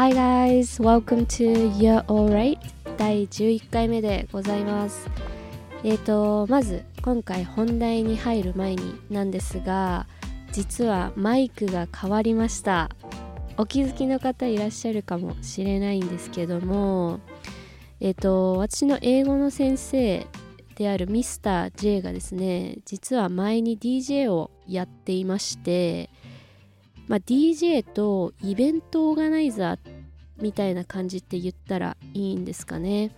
[0.00, 2.58] Hi guys, welcome to You're Alright
[2.96, 5.10] 第11回目でございます。
[5.84, 10.06] えーとまず今回本題に入る前になんですが
[10.52, 12.88] 実はマイクが変わりました。
[13.58, 17.20] お気づきの方いらっしゃるかもしれないんですけども
[18.00, 20.26] えっ、ー、と私の英語の先生
[20.76, 26.08] であるミスター J がですね実は前に DJ をやっていまして
[27.10, 29.78] まあ、DJ とイベントオーガナイザー
[30.40, 33.10] みたいな感じって言ったらいいんですかね。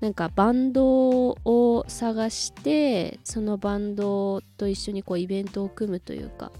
[0.00, 6.52] なんかバンドを探してそのバンドと一緒にこうイベントを組むというか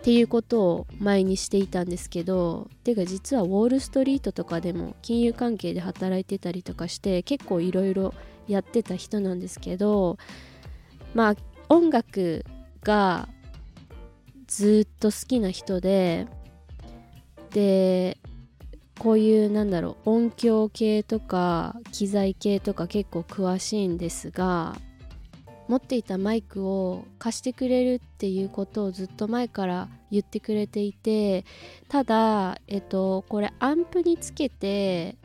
[0.00, 8.14] っていうことを前にしていたんですけどてか実はウォール・ストリートとかでも金融関係で働いてたりとかして結構いろいろ
[8.48, 10.16] やってた人なんですけど
[11.14, 11.34] まあ
[11.68, 12.46] 音楽
[12.82, 13.28] が
[14.56, 16.28] ずっと好きな人で
[17.50, 18.18] で
[19.00, 24.76] こういうなんだろう音響系とか機材系とか結構詳しいんですが
[25.66, 31.44] 持っていたマイクを貸してくれるっていうことをずっと前から言ってくれていて
[31.88, 35.16] ただえっとこれアンプにつけて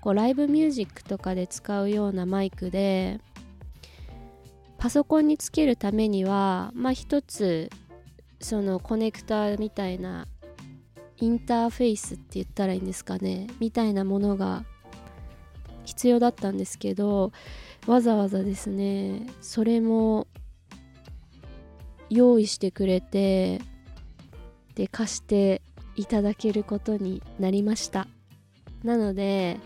[0.00, 3.18] こうライブミュージックとかで使うようなマイクで
[4.78, 7.68] パソコンにつけるためにはまあ一つ
[8.40, 10.26] そのコネクターみたいな
[11.18, 14.64] インターフェイスって言ったらいいんですかねみたいなものが
[15.84, 17.32] 必要だったんですけど
[17.86, 20.26] わざわざですねそれも
[22.08, 23.60] 用意してくれて
[24.74, 25.62] で貸して
[25.96, 28.06] いただけることになりました。
[28.82, 29.58] なので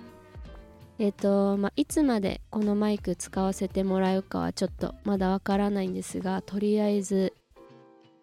[0.98, 7.32] えっ、ー、とまあいつまでこのマイク使わせてもらうかはちょっとまだわからないんですがとりあえず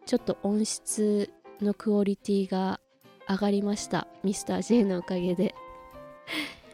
[0.05, 1.30] ちょっと音質
[1.61, 2.80] のクオリティが
[3.30, 4.08] 上がりました。
[4.23, 5.55] ミスター J のおかげで。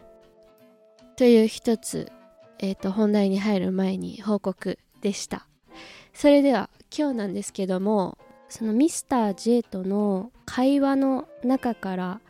[1.17, 2.11] という一つ、
[2.59, 5.47] えっ、ー、と本題に入る前に報告でした。
[6.13, 8.17] それでは今日なんですけども
[8.49, 12.21] そのミスター J との会話の中から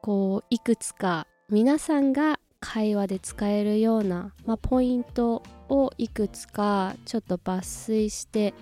[0.00, 8.54] こういくつか皆さんが会話で使えるような、まあ、ポイントをいくつかちょっと抜粋して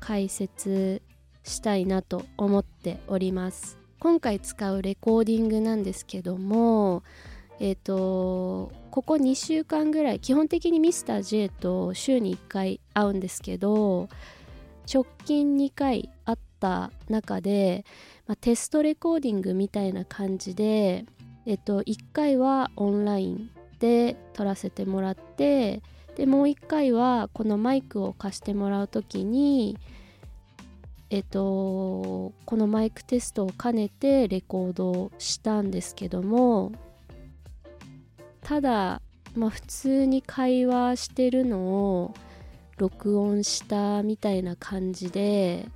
[0.00, 1.02] 解説
[1.44, 3.78] したいなと思っております。
[4.00, 7.02] 今回使うレコーディングなんですけども
[7.58, 14.08] えっ、ー、とここ2週間ぐらい基本的に Mr.J と週に1回会うんですけど
[14.92, 17.84] 直近2回会った中で、
[18.26, 21.04] まあ、テストレコーディングみたいな感じで、
[21.44, 23.50] えっ、ー、と、1回はオンライン
[23.80, 25.82] で撮らせてもらって
[26.18, 29.78] でもう一回はこのマイクを貸してもらう時に
[31.10, 36.72] えっとこのマイクテストを兼ねてレコードしたんですけども
[38.42, 39.00] ただ
[39.36, 42.14] まあ普通に会話してるのを
[42.78, 45.68] 録音したみたいな感じで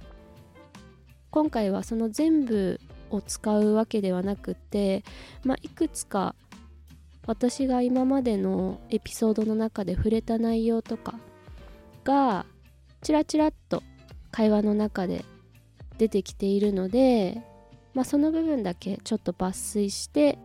[1.30, 2.80] 今回はその全部
[3.10, 5.04] を使うわけではなくて、
[5.44, 6.34] まあ、いくつか
[7.26, 11.14] 私が今までのエピソードの中で触れた内容とか
[12.04, 12.46] が
[13.02, 13.82] チラチラっと
[14.30, 15.24] 会話の中で
[15.98, 17.42] 出てきているので、
[17.94, 20.38] まあ、その部分だけちょっと抜粋して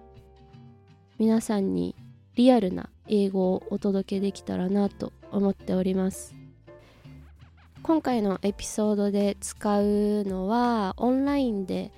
[1.18, 1.96] 皆さんに
[2.36, 6.36] リアルな英語をお届けできたらなと思っております。
[7.82, 11.92] 今回のエピソードで使うのはオンラインで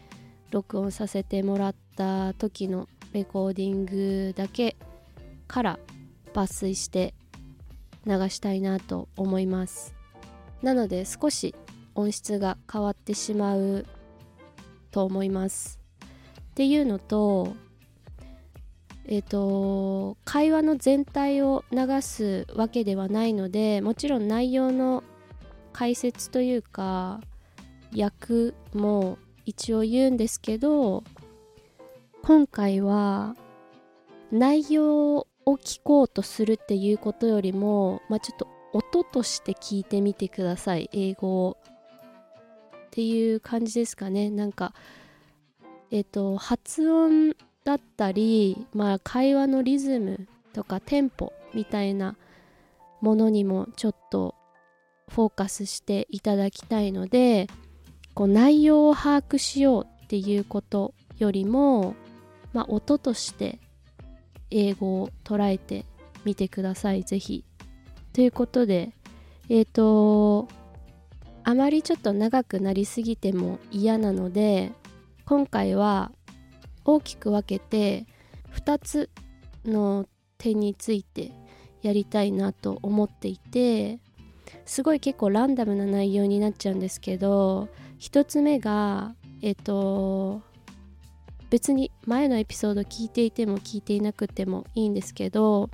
[0.51, 4.75] 録音させてもらった時のレコーディングだけ
[5.47, 5.80] から
[6.34, 7.14] 抜粋して
[8.06, 9.96] 流したいなと思います。
[10.62, 11.56] なので少し
[11.96, 13.86] 音質が変わってしまう
[14.92, 15.80] と思います。
[16.40, 17.56] っていうのと
[19.06, 25.03] えっ、ー、と会話の全体を流すわけではないのでもちろん内容の
[25.74, 27.22] 解説というか
[27.98, 31.03] 訳も一応言うんですけど
[32.24, 33.36] 今回は
[34.31, 41.57] 内容を聞こうとするっていうことよりも、まあ、ちょっと音として聞いてみてください英語を。
[42.88, 44.30] っていう感じですかね。
[44.30, 44.74] なんか
[45.92, 52.16] えっ、ー、と発音だったり、まあ、会話のリズムとかテンポみたいな
[53.01, 54.36] ものにもちょっと
[55.10, 57.48] フォーカスしていただきたいので
[58.13, 61.95] こう内容を把握しようっていうことよりも
[62.54, 63.60] まあ、音として
[64.51, 65.86] 英語を捉えて
[66.25, 67.44] みてください、ぜひ。
[68.13, 68.94] ということで、
[69.50, 70.48] えっ、ー、と、
[71.44, 74.72] あまりちょっと長くなりすぎても嫌なので、
[75.25, 76.12] 今回は
[76.86, 78.07] 大きく分けて
[78.56, 79.10] 2つ
[79.66, 80.07] の
[80.38, 81.31] 点について
[81.81, 84.00] やりたいなと思っていて
[84.66, 87.69] すごい結構ランダムな内容になっちゃうんですけど
[88.00, 90.42] 1つ目がえっと
[91.50, 95.69] 別に前のエピソード聞いていても聞いていなくてもいいんですけど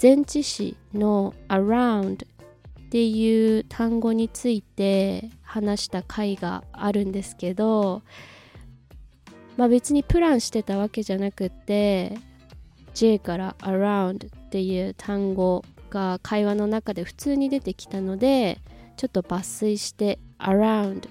[0.00, 8.02] 前置詞の around っていう単語について話した回があるんですけど
[9.56, 12.16] まあ別にプランしてたわけじゃなくって
[12.94, 18.58] J から around っていう単語が会話の中で普通に出てきたので
[18.96, 21.08] ちょっと抜粋して around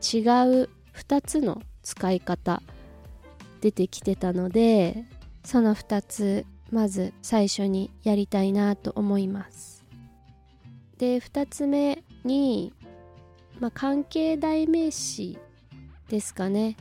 [0.00, 0.20] 違
[0.64, 2.62] う2つの使い方
[3.60, 5.04] 出てきてたので
[5.44, 9.84] その2つまず最初にやりたいなと思います。
[10.98, 12.72] で2つ目に、
[13.60, 15.38] まあ、関係代名詞
[16.08, 16.76] ですかね。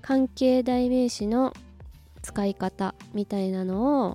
[0.00, 1.52] 関係代名詞の
[2.22, 4.14] 使い方みたいなのを、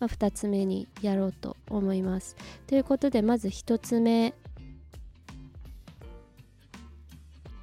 [0.00, 2.36] まあ、2つ目にやろうと思います。
[2.66, 4.34] ということでまず1つ目。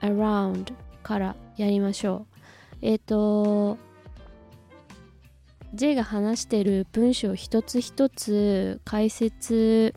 [0.02, 0.74] Around
[1.10, 2.38] からやりましょう。
[2.84, 3.80] えっ、ー、と
[5.74, 9.96] J が話してる文章一つ一つ解説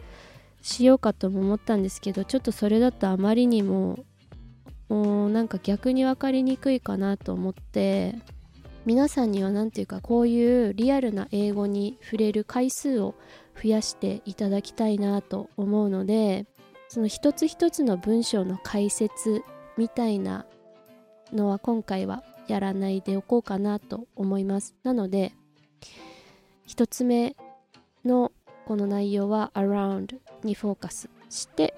[0.62, 4.04] しようかとも思ったんですけどちょっとそれだとあまりにも
[4.88, 8.14] もうなんか逆に分かりにくいかなと思って
[8.86, 13.14] 皆さんには何ていうかこういうリアルな英語に触れる回数を
[13.62, 16.46] 増やしていただきたいなと思うので
[16.88, 19.42] その一つ一つの文章の解説
[19.76, 20.46] みたいな
[21.32, 24.74] のは今回はやらないでおこうかなと思います。
[24.82, 25.32] なので
[26.68, 27.36] 1つ目
[28.04, 28.32] の
[28.66, 31.74] この内容は around にフォーカスして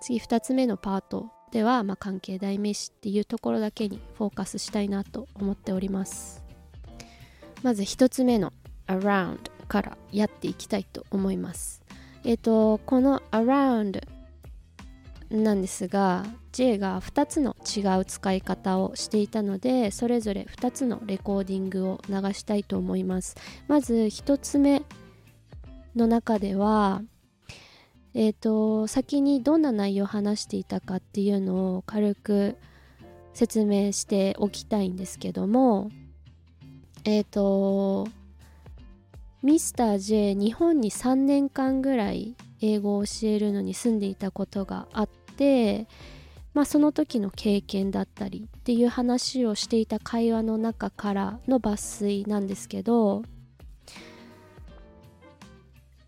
[0.00, 6.42] 次2つ目のパートでは、まあ、関係代名詞っていうところだけにフォーカスしたいなと思っております。
[7.62, 8.52] まず1つ目の
[8.86, 11.82] around からやっていきたいと思います。
[12.24, 14.02] えっ、ー、とこの around
[15.30, 16.24] なんですが
[16.56, 23.36] J が2つの違う使い方をしていたのでそれぞれ2つのレコーディングを流したいと思います。
[23.68, 24.80] まず1つ目
[25.94, 27.02] の中では
[28.14, 32.56] えっ、ー、と先にどんな内容を話していたかっていうのを軽く
[33.34, 35.90] 説明しておきたいんですけども
[37.04, 38.08] えっ、ー、と
[39.42, 45.86] ミスター J 日本に3年間ぐらい英語を教えるのに住んでいたことがあって、
[46.56, 53.24] まあ、その時の経験だったりっていう話をしていた会話の中からの抜粋なんですけど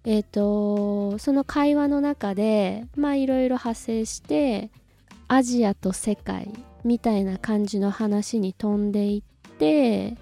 [0.04, 4.70] えっ、ー、とその会話の中でいろいろ派生して
[5.28, 6.50] アジアと世界
[6.82, 10.16] みたいな感じの話に飛んでいって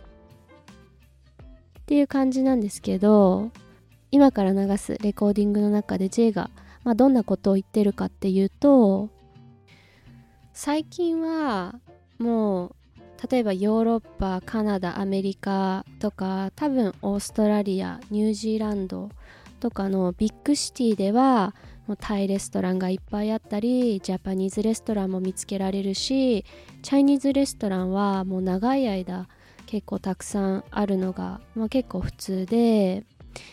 [1.78, 3.52] っていう感じなんですけど
[4.10, 6.50] 今から流すレコーディングの中で J が、
[6.82, 9.14] まあ、どんなことを言ってるかっていうと
[10.58, 11.74] 最近は
[12.18, 12.72] もう
[13.30, 19.10] 例えばヨーロッパカナダアメリカとか多分オーストラリアニュージーランド
[19.60, 21.54] とかのビッグシティでは
[21.86, 26.46] もうタイレストランがいっぱいあったりジャパニーズレストランも見つけられるし
[26.80, 29.28] チャイニーズレストランはもう長い間
[29.66, 33.04] 結構たくさんあるのが、まあ、結構普通で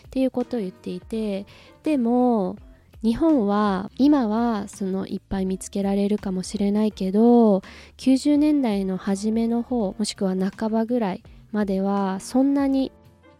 [0.06, 1.44] っていうことを言っていて
[1.82, 2.56] でも
[3.04, 7.58] 日本は今はそのいっぱい見つけられるかもしれないけど
[7.98, 12.92] 90年代の初めの方もしくは半ばぐらいまではそんなに、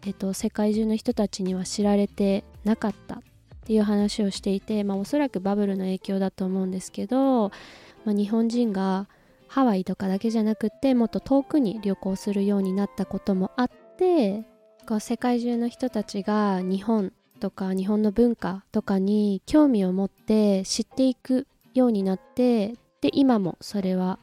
[0.04, 3.18] えっと、世界中の人たちには知られてなかったっ
[3.66, 7.48] ていう話をしていて、まあ、おそらくバブルの影響だと思うんですけど、
[8.04, 9.08] まあ、日本人が
[9.48, 14.44] ハワイとかだけじゃなくってもっと遠くに旅行するようになったこともあって
[15.00, 22.68] 世界中の人たちが日本とか日本の文化とかに興味を持って知っていくようになって
[23.02, 24.18] で今もそれは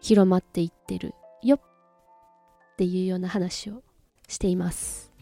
[0.00, 1.60] 広まっていってるよっ
[2.76, 3.84] ていうような話を
[4.26, 5.12] しています。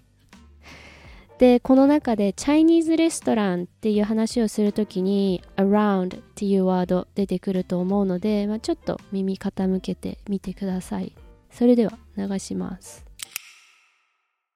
[1.37, 11.13] でこの中でチャイニーズレストランっていう話をするときに around っていうワード出てくると思うので、まあ、ちょっと耳傾けてみてください。
[11.51, 13.10] それでは流します。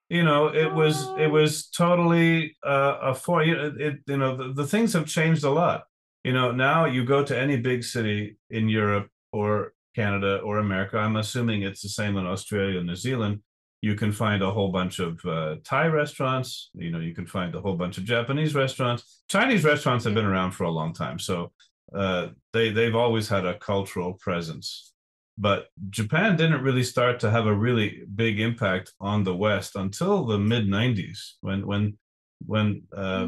[0.08, 4.36] You know it was it was totally uh, a for you know, it, you know
[4.36, 5.84] the, the things have changed a lot.
[6.24, 10.96] You know now you go to any big city in europe or canada or america
[10.96, 13.40] i'm assuming it's the same in australia and new zealand
[13.82, 17.54] you can find a whole bunch of uh, thai restaurants you know you can find
[17.54, 19.22] a whole bunch of japanese restaurants.
[19.28, 21.52] Chinese restaurants have been around for a long time so
[21.94, 24.93] uh, they they've always had a cultural presence
[25.36, 30.24] but Japan didn't really start to have a really big impact on the West until
[30.24, 31.98] the mid 90s when when
[32.46, 33.26] when uh,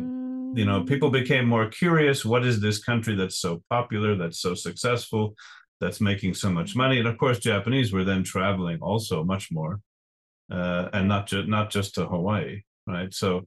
[0.59, 4.55] you know people became more curious what is this country that's so popular that's so
[4.55, 5.35] successful
[5.81, 6.99] that's making so much money?
[6.99, 9.81] And of course japanese were then traveling also much more
[10.51, 13.13] uh, and not just not just to hawaii right?
[13.13, 13.47] So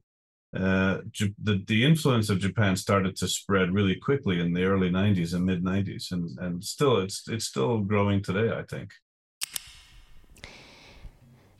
[0.54, 0.98] uh,
[1.42, 5.44] the the influence of Japan started to spread really quickly in the early 90s and
[5.44, 8.90] mid 90s and and still it's it's still growing today I think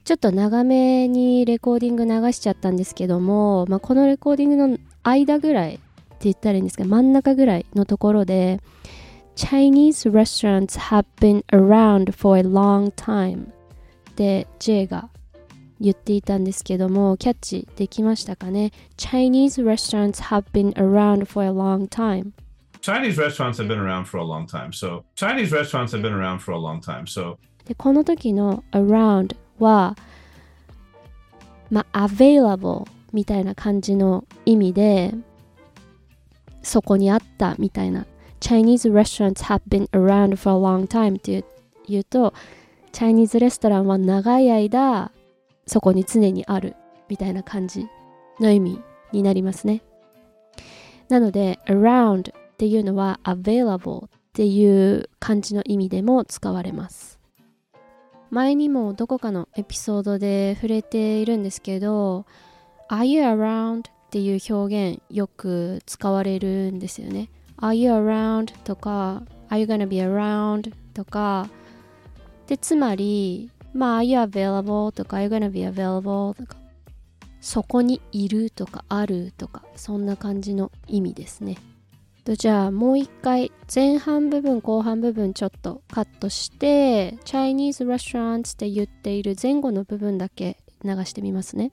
[0.05, 5.83] ちょっと長めにレコーディング流しちゃったんですけども、まあ、このレコーディングの間ぐらいって
[6.25, 8.61] 言ったらいいんですけど真ん中ぐらいのところで
[9.35, 13.47] Chinese restaurants have been around for a long time
[14.15, 15.09] で J が
[15.80, 22.32] 言っていたんですけども、キャッチできましたかね ?Chinese restaurants have been around for a long time.
[22.82, 24.70] Chinese restaurants have been around for a long time.
[24.72, 27.04] So, Chinese restaurants have been around for a long time.
[27.04, 29.96] So, でこの時の around は、
[31.70, 35.14] まあ、available みたいな感じの意味で、
[36.62, 38.06] そこにあったみたいな。
[38.40, 41.44] Chinese restaurants have been around for a long time って
[41.88, 42.34] 言うと、
[42.92, 45.12] チャイニーズレストランは長い間
[45.70, 46.76] そこに常にある
[47.08, 47.88] みたいな感じ
[48.40, 49.84] の意味になりますね。
[51.10, 57.20] なので around っていうのは available っていう感じの意味でも使われます。
[58.32, 62.26] 前にもどこかのエピソードで触れているんですけど
[62.90, 63.90] Are you around?
[63.90, 67.30] っていう表現よく使われるんですよね。
[67.58, 68.54] Are you around?
[68.64, 70.74] とか Are you gonna be around?
[70.94, 71.48] とか
[72.48, 74.92] でつまりまあ、are you available?
[74.92, 76.38] とか、are you gonna be available?
[76.38, 76.58] とか、
[77.42, 81.58] そこにいるとか、あるとか、そんな感じの意味ですね。
[82.30, 91.72] とじゃあもう一回前半部分後半部分ちょっとカットして Chinese restaurants って言っている前後の部分だけ流してみますね。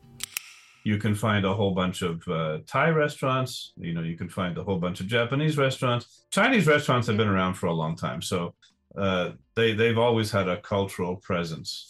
[0.85, 3.75] You can find a whole bunch of uh, Thai restaurants.
[3.77, 6.25] You know, you can find a whole bunch of Japanese restaurants.
[6.31, 8.23] Chinese restaurants have been around for a long time.
[8.23, 8.55] So
[8.97, 11.87] they they've always had a cultural presence.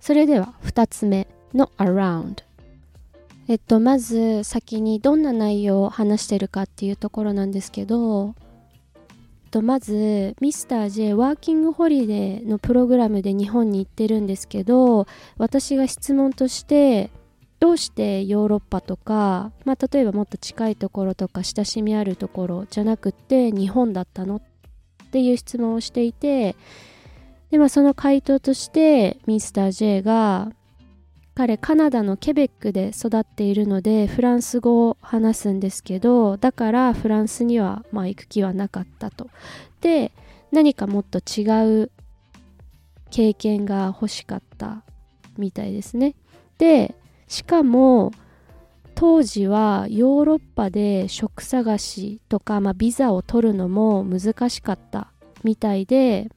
[0.00, 2.42] それでは2つ目の around
[3.48, 8.34] えっとまず先にどんな内容を話してるかっていうところなんですけど
[9.50, 15.06] とまずミスター J ワーキングホリデーのプログラムで日本に行ってるんですけど
[15.36, 17.10] 私が質問として
[17.58, 24.42] どうしてヨーロッパとか、まあ、例えばもっと近いところとか親しみあるところじゃなくて日本だったのっ
[25.10, 26.54] っていう質問をしていて
[27.50, 30.52] で、まあ、その回答としてミスター J が
[31.34, 39.28] 彼カナダのケベックで育っているのでフランス語を話すんですけどだからフランスにはまあ行く気はなかったと。
[39.80, 40.12] で
[40.52, 41.90] 何かもっと違う
[43.10, 44.84] 経験が欲しかった
[45.36, 46.14] みたいですね。
[46.58, 46.94] で
[47.26, 48.12] しかも
[49.00, 55.10] 当時はヨーロッパで職探しとか、まあ、ビザを取るのも難しかった
[55.42, 56.30] みたいで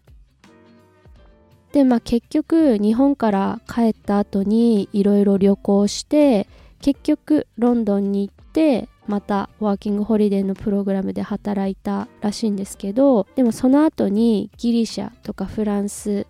[1.74, 6.48] で、まあ、結局日本から帰った後にいろいろ旅行して
[6.79, 16.27] 結局ロンドンに行ってまたワーキングホリデーのプログラムで働いたらしいんですけどでもその後にギリシャとかフランス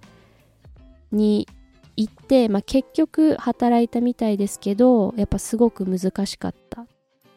[1.12, 1.48] に
[1.96, 6.88] 行って、まあ、結局働いたみたいですけどやっぱすごく難しかったっ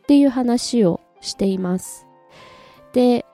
[0.07, 2.07] ていう話をしています。
[2.93, 3.27] で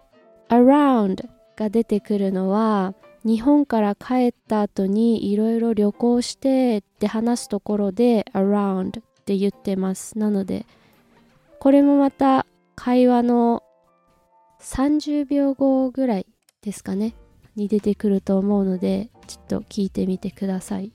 [0.48, 10.18] around が出てくるのは日本から帰った後にいろいろ旅行してって話すところで around って言ってます。
[10.18, 10.66] なので
[11.60, 13.62] これもまた会話の
[14.60, 16.26] 30秒後ぐらい
[16.62, 17.14] ですかね
[17.54, 20.92] に出てくると思うのでちょっと聞いてみてください。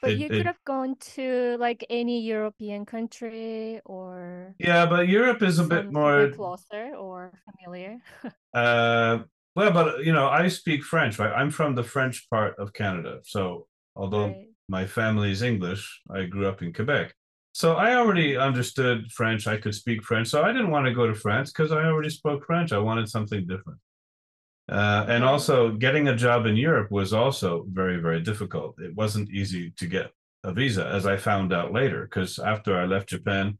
[0.00, 5.08] But it, you could it, have gone to like any European country or yeah, but
[5.08, 7.98] Europe is a bit more closer or familiar.
[8.54, 9.18] uh,
[9.56, 11.32] well, but you know, I speak French, right?
[11.32, 14.46] I'm from the French part of Canada, so although right.
[14.68, 17.12] my family is English, I grew up in Quebec.
[17.52, 19.48] So I already understood French.
[19.48, 20.28] I could speak French.
[20.28, 22.72] So I didn't want to go to France because I already spoke French.
[22.72, 23.80] I wanted something different.
[24.69, 28.75] Uh, and also, getting a job in Europe was also very, very difficult.
[28.79, 30.11] It wasn't easy to get
[30.43, 33.57] a visa, as I found out later, because after I left Japan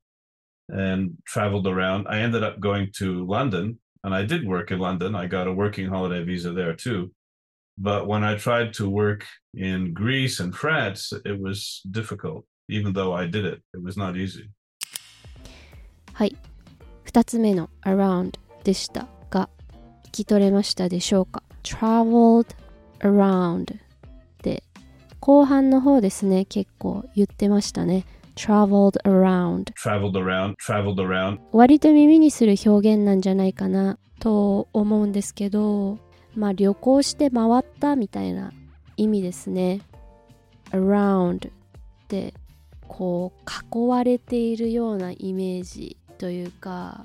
[0.70, 5.16] and traveled around, I ended up going to London and I did work in London.
[5.16, 7.12] I got a working holiday visa there too.
[7.78, 13.14] But when I tried to work in Greece and France, it was difficult, even though
[13.14, 13.62] I did it.
[13.74, 14.50] It was not easy.
[16.14, 16.36] はい。
[17.06, 19.08] 2つ目の around でしたが、
[20.09, 22.47] 聞き取れましたでしょうか ?traveled
[23.01, 23.77] around
[24.43, 24.63] で
[25.21, 28.05] 後半の方ですね結構言ってましたね。
[28.35, 31.39] Traveled around traveled around traveled around.
[31.53, 35.99] 割と耳にする表現なんじゃないかなと思うんですけど
[36.35, 38.53] まあ旅行して回ったみたいな
[38.97, 39.81] 意味ですね。
[40.71, 41.51] Around っ
[42.09, 42.33] て
[42.87, 47.05] こう囲われているようなイメージというか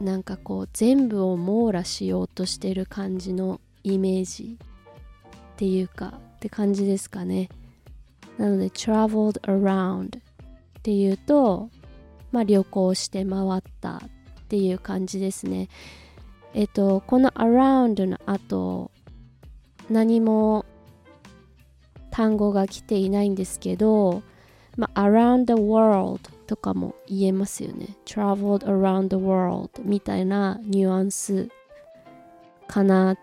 [0.00, 7.48] なんかこう全部を網羅しようとしてる感じのイメージっていうかって感じですかね。
[8.38, 10.20] なので traveled around っ
[10.82, 11.70] ていうと
[12.32, 14.00] まあ旅行して回ったっ
[14.48, 15.68] ていう感じですね。
[16.54, 18.90] えっとこの around の後
[19.90, 20.64] 何も
[22.10, 24.22] 単語が来ていないんですけど、
[24.76, 31.48] まあ、around the world とかも言えますよね traveled around the world みたいなニュアンス
[32.68, 33.18] かなっ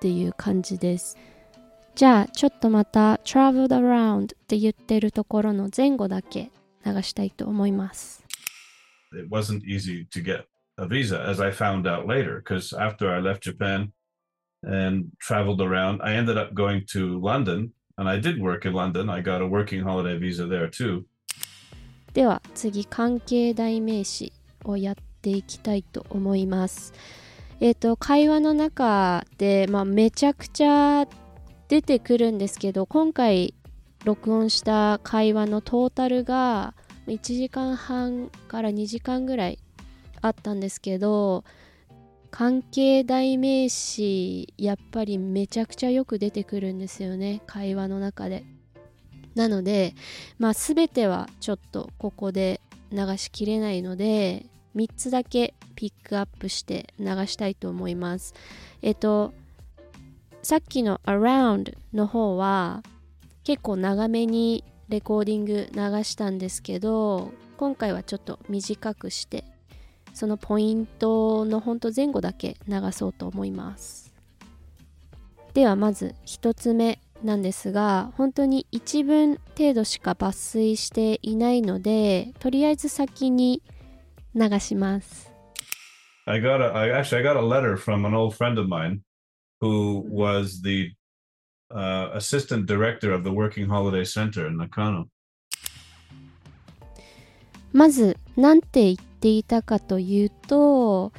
[0.00, 1.16] ていう感じです
[1.94, 6.50] じゃあちょっとまた traveled around って言ってるところの前後だけ
[6.84, 8.24] 流したいと思います
[9.12, 10.44] It wasn't easy to get
[10.78, 13.92] a visa as I found out later because after I left Japan
[14.66, 16.02] and traveled around.
[16.02, 19.08] I ended up going to London and I did work in London.
[19.08, 21.06] I got a working holiday visa there too.
[22.16, 24.32] では次関係代名詞
[24.64, 26.94] をやっていきたいと思います。
[27.60, 31.06] えっ、ー、と会話の中で、まあ、めちゃくちゃ
[31.68, 33.52] 出てくるんですけど今回
[34.06, 36.72] 録音した会話のトータルが
[37.06, 39.58] 1時間半から2時間ぐらい
[40.22, 41.44] あったんですけど
[42.30, 48.46] 関係代名詞やっぱりめちゃくちゃよく出てくるんですよね会話の中で
[49.36, 49.94] なので
[50.40, 58.34] まあ全てはちょっとここで流しきれないので3つだけピックアップして流したいと思います。
[58.82, 59.32] えっと
[60.42, 62.82] さっきの around の方は
[63.44, 69.44] 結構長めにレコーディング流したんですけど今回はちょっと短くして
[70.14, 74.14] そのポイントのほんと前後だけ流そうと思います。
[75.52, 77.00] ではまず1つ目。
[77.22, 83.62] なんですが本当に1文程度しか抜粋していないのでとりあえず先に
[84.34, 85.32] 流します
[86.26, 89.00] I got a I actually I got a letter from an old friend of mine
[89.60, 90.92] who was the
[91.70, 95.08] uh, assistant director of the Working Holiday Center in Nakano.
[97.72, 101.12] まず、なんて言っていたかというと、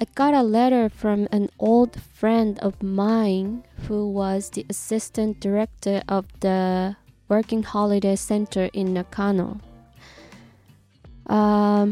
[0.00, 6.02] I got a letter from an old friend of mine who was the assistant director
[6.06, 6.94] of the
[7.28, 9.58] Working Holiday Center in Nakano.
[11.26, 11.88] あ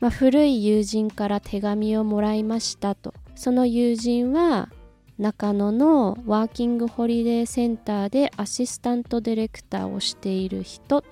[0.00, 3.14] まあ、古い友人から手紙をもらいましたと。
[3.36, 4.68] その友人は
[5.18, 11.04] 中野のワーキングホリデーセンターでアシスタントディレクターをしている人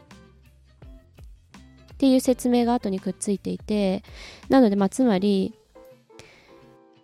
[2.00, 4.02] っていう説明が後にくっついていて
[4.48, 5.52] なのでまあつまり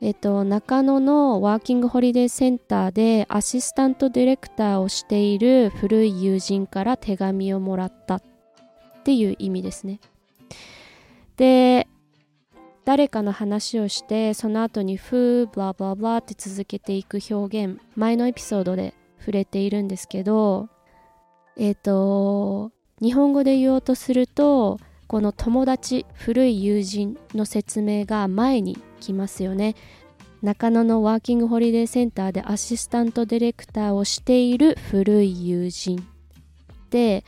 [0.03, 8.23] えっと、中野のワーキングホリデーセンターでアシスタントディレクターをしている古い友人から手紙をもらったっ
[9.05, 10.01] ていう意味ですね。
[11.39, 11.89] で、
[12.85, 20.69] 誰かの話をしてその後にフーブラブラブラって続けていく表現前のエピソードで触れているんですけど
[21.57, 22.71] えっ、と
[23.03, 29.75] 日本語で言おうとするとこの友達古い友人の説明が前に来ますよね。
[30.43, 36.07] 中野のワーキングホリデーセンターでアシスタントディレクターをしている古い友人
[36.91, 37.25] で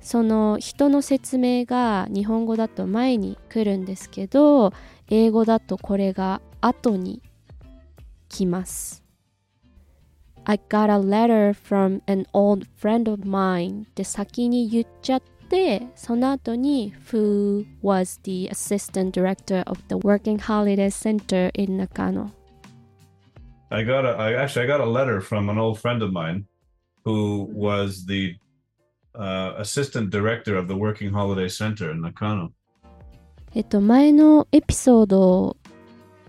[0.00, 4.72] その人の説明が日本語だと前に来るんですけど
[5.08, 7.22] 英語だとこれが後に
[8.28, 8.99] 来ます。
[10.49, 19.63] I got a letter from an old friend of mine って先に言っちゃってその後に Who was the assistant director
[19.67, 22.31] of the working holiday center in Nakano
[23.71, 26.45] I got a I actually I got a letter from an old friend of mine
[27.03, 28.35] who was the
[29.15, 32.51] uh, assistant director of the working holiday center in Nakano
[33.55, 35.57] えっと前のエピソード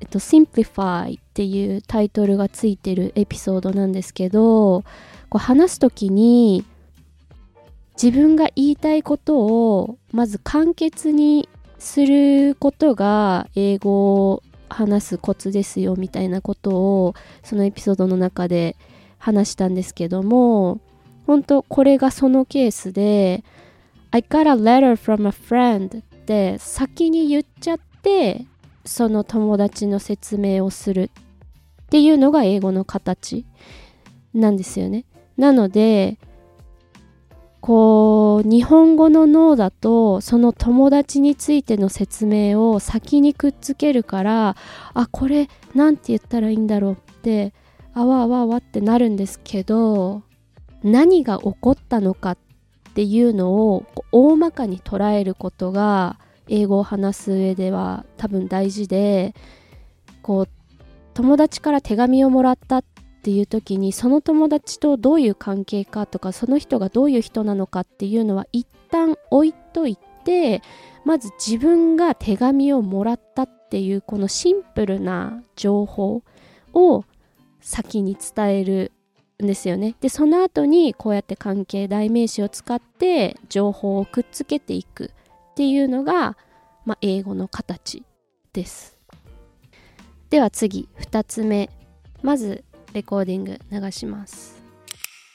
[0.02, 4.84] えっと、Simplify っていうタイトルがついてるエピソードなんですけど、
[5.30, 6.66] こう話すときに
[8.02, 18.76] 自分が言いたいことをまず簡潔にすることが英語を話すコツですよみたいなことをそのエピソードの中で
[19.20, 20.82] 話したんですけども
[21.28, 23.44] 本当これがそのケースで
[24.12, 28.46] I got a letter from a friend って先に言っちゃって
[28.86, 31.12] その友達の説明をする
[31.84, 33.46] っていうのが英語の形
[34.34, 35.06] なんですよね。
[35.38, 36.17] なので
[37.62, 44.56] こう日本語の脳だとその友達についての説明を先にくっつけるから
[44.96, 47.54] あこれなんて言ったらいいんだろうって
[47.94, 50.24] あわあわあわってなるんですけど
[50.84, 52.38] 何が起こったのかっ
[52.96, 56.17] ていうのを大まかに捉えることが
[56.52, 59.34] 英語を話す上では多分大事で
[60.22, 60.48] こう
[61.14, 62.84] 友達から手紙をもらったっ
[63.24, 70.62] ていう時にその友達とどういう関係かとかその人がどういう人なのかっていうのは一旦置いといて
[71.06, 76.22] まず自分が手紙をもらったっていうこのシンプルな情報
[76.74, 77.06] を
[77.62, 78.92] 先に伝える
[79.42, 79.96] んですよね。
[80.02, 85.12] でその後にこうやって関係代名詞を使って情報をくっつけていく
[85.52, 86.38] っていうのが、
[86.86, 88.04] まあ、英語の形
[88.54, 88.98] です。
[90.30, 91.70] では次2つ目
[92.22, 94.62] まずレコーディング流します。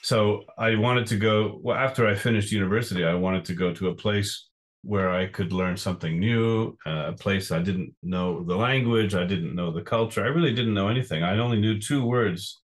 [0.02, 3.88] So I wanted to go, well, after I finished university, I wanted to go to
[3.88, 4.48] a place
[4.85, 9.26] where I could learn something new, uh, a place I didn't know the language, I
[9.26, 11.24] didn't know the culture, I really didn't know anything.
[11.24, 12.62] I only knew two words.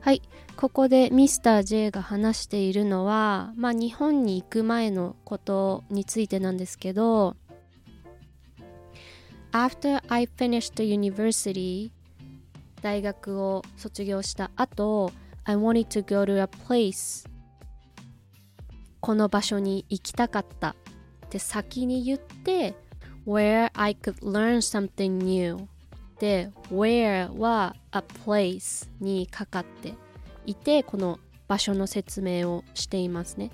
[0.00, 0.22] はい、
[0.58, 7.36] ここでミスター J が話しているのは、まあ、日本に行く前のことについてなんですけど、
[9.52, 11.92] After I finished the university,
[12.82, 15.12] 大学を卒業した後
[15.44, 17.28] I wanted to go to a place
[18.98, 20.74] この場所に行きたかったっ
[21.30, 22.74] て先に言って
[23.24, 25.56] where I could learn something new
[26.18, 29.94] で where は a place にかかって
[30.50, 33.50] いてこの場所の説明をしていますね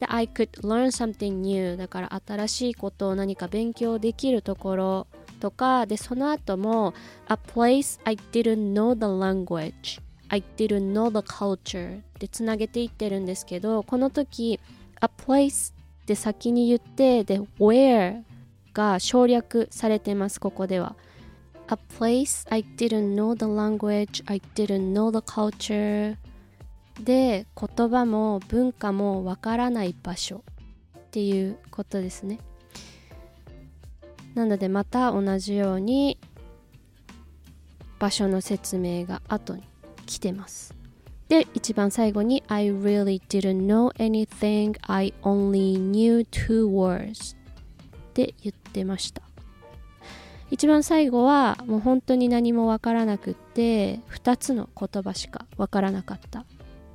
[0.00, 5.06] で I could learn something new だから新しいことを何か勉強できるところ
[5.40, 6.94] とかでその後も
[7.28, 14.58] A place I didn't know the language I didn't know the culture でつなげていってるんですけどこの時
[15.00, 18.22] A place って先に言ってで Where
[18.72, 20.96] が省略されてますここでは
[21.70, 26.16] A place I didn't know the language I didn't know the culture
[27.02, 30.42] で言葉も文化もわからない場所
[30.98, 32.40] っていうことですね
[34.34, 36.18] なのでまた同じように
[38.00, 39.62] 場所の説明が後に
[40.06, 40.74] 来てます。
[41.28, 49.29] で、一番最後に I really didn't know anything I only knew two words って言ってました。
[50.50, 56.44] 一番最後はもう本当に何もわからなくって2つの言葉しかわからなかったっ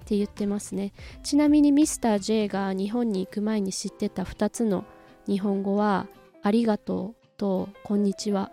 [0.06, 0.94] て言ってますね。
[1.24, 4.86] ちなみにミスター J が日本に行く前に知ってた2つの
[5.26, 6.08] 日本語は
[6.44, 8.52] ありがとうと「こんにちは」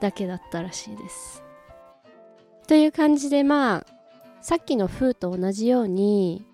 [0.00, 1.42] だけだったらしいです。
[2.66, 3.86] という感じでまあ
[4.40, 6.44] さっきの「風」と同じように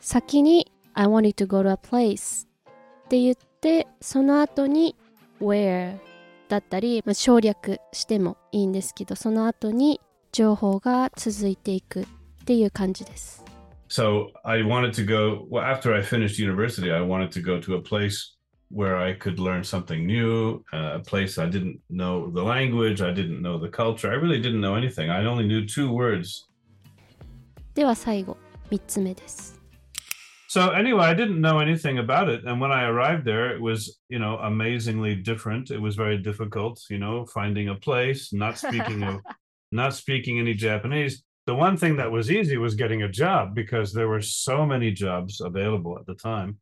[0.00, 2.46] 先に「I wanted to go to a place」
[3.06, 4.96] って言ってその後に
[5.40, 5.98] 「where」
[6.48, 10.00] だったり、まあ、省略してもいいんですけどその後に
[10.32, 12.06] 情報が続いていくっ
[12.44, 13.44] ていう感じです。
[13.88, 17.80] So I wanted to go, well, after I finished university, I wanted to go to a
[17.80, 18.34] place
[18.74, 23.12] where I could learn something new, uh, a place I didn't know the language, I
[23.12, 25.10] didn't know the culture, I really didn't know anything.
[25.10, 26.48] I only knew two words.
[27.74, 28.36] では最後、
[28.70, 29.63] 3つ目です。
[30.53, 34.17] So anyway, I didn't know anything about it, and when I arrived there, it was you
[34.17, 35.69] know amazingly different.
[35.69, 39.21] It was very difficult, you know, finding a place, not speaking of,
[39.71, 41.23] not speaking any Japanese.
[41.45, 44.91] The one thing that was easy was getting a job because there were so many
[44.91, 46.57] jobs available at the time.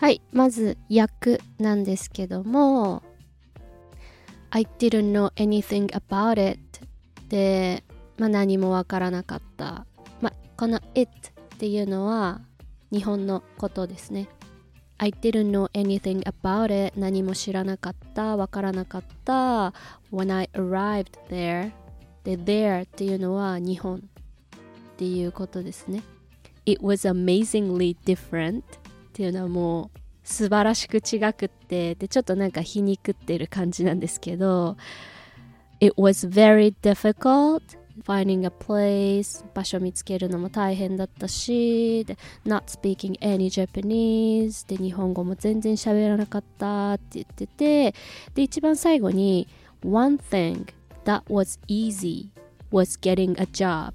[0.00, 3.02] はいまず訳なんですけども
[4.50, 6.60] I didn't know anything about it
[7.30, 7.82] で、
[8.18, 9.86] まあ、何もわからなかった、
[10.20, 11.08] まあ、この it
[11.61, 12.41] っていうのは
[12.91, 14.27] 日本のことですね
[14.97, 19.71] I didn't know anything about it 何も知らなかったわからなかった
[20.11, 21.71] When I arrived there
[22.23, 23.99] で there っていうのは日本っ
[24.97, 26.01] ていうことですね
[26.65, 28.63] It was amazingly different っ
[29.13, 34.77] ていうのはもう素晴らしく違くってでちょっとなんか皮肉ってる感じなんですけど
[35.79, 37.61] It was very difficult
[38.03, 47.95] finding a place 場所見つけるのも大変だったしで not speaking any Japanese で日本語も全然喋らなかったって言ってて
[48.33, 49.47] で一番最後に
[49.83, 50.67] One thing
[51.05, 52.29] that was easy
[52.71, 53.93] was getting a job っ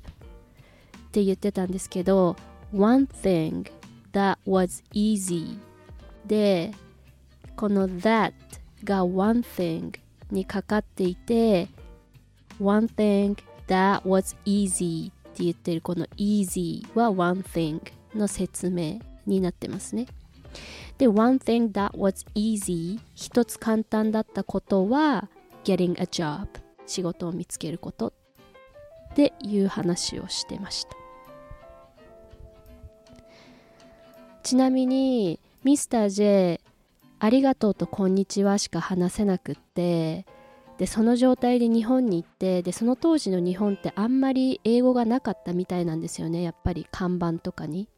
[1.13, 2.37] て言ってたんですけど
[2.73, 3.71] One thing
[4.13, 5.59] that was easy
[6.27, 6.73] で
[7.57, 8.33] この that
[8.85, 9.93] が one thing
[10.31, 11.69] にかかっていて
[12.61, 13.37] one thing
[13.69, 17.81] that was easy って言ってるこの easy は one thing
[18.15, 20.07] の説明になってますね。
[20.99, 25.29] で、one thing that was easy 一つ簡単だったことは
[25.65, 26.47] getting a job
[26.87, 28.13] 仕事を見つけることっ
[29.15, 30.97] ていう話をしてました。
[34.43, 36.61] ちなみにミスター J
[37.19, 40.25] ありがとうとこんにちはしか話せなくって
[40.79, 46.43] でその状態で日本に行ってでその当時の日本ってあんまり英語がなかったみたいなんですよね。
[46.43, 47.89] やっぱり看板とかに。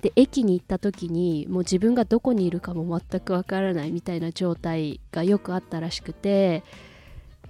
[0.00, 6.64] で駅に行った時にもう自分がどこにいるかも全くわからないみたいな状態がよくあったらしくて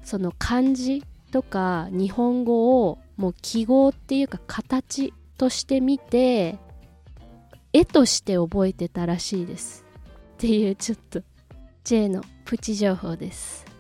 [0.05, 6.57] その漢字とか日本語をもう記号っていうか形として見て
[7.73, 9.85] 絵として覚えてたらしいです。
[10.35, 11.23] っていうちょっと
[11.85, 13.76] J のプチ情報です。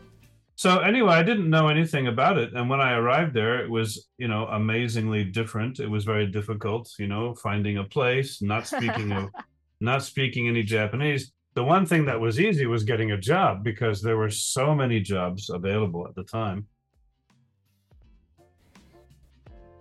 [0.56, 4.10] So anyway, I didn't know anything about it, and when I arrived there, it was
[4.17, 5.80] you know amazingly different.
[5.80, 9.30] It was very difficult, you know, finding a place, not speaking of,
[9.80, 11.32] not speaking any Japanese.
[11.56, 15.02] The one thing that was easy was getting a job because there were so many
[15.02, 16.67] jobs available at the time.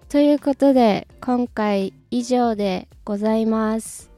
[0.09, 4.11] ということで今回以上でございます。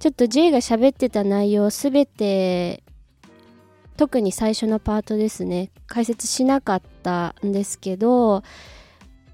[0.00, 2.81] ちょっと J が喋ってた内容すべて
[3.97, 5.69] 特に最初のパートですね。
[5.87, 8.43] 解説しなかったんですけど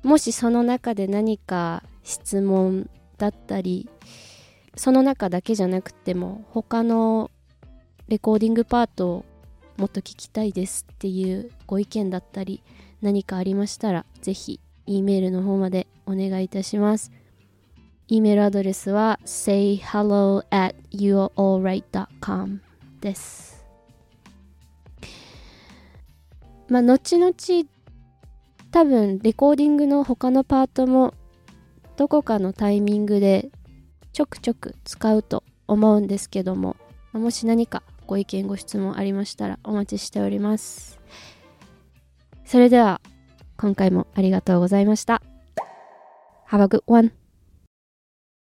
[0.04, 3.90] もしその中で何か質問だったり
[4.76, 7.32] その中だけじゃなくても他の
[8.08, 9.26] レコーディングパートを
[9.78, 12.64] もっと聞きたいですっていうご意見だったり
[13.02, 17.12] 何かありましたらぜひ E メールの方までお願いいたします。
[18.08, 22.62] E メールアドレスは sayhello at you'realright.com
[23.00, 23.59] です。
[26.70, 27.34] まあ、後々
[28.72, 31.14] 多分レコーディングの他のパートも
[31.98, 33.50] どこかのタイミングで
[34.14, 36.76] ちょくちょく使うと思うんですけども
[37.14, 41.00] もし何かご意見ご質問ありましたらお待ちしております。
[42.46, 43.02] それでは
[43.58, 45.22] 今回もありがとうございました。
[46.50, 47.19] Have a good one.